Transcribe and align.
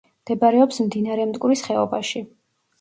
მდებარეობს 0.21 0.81
მდინარე 0.85 1.29
მტკვრის 1.33 1.65
ხეობაში. 1.69 2.27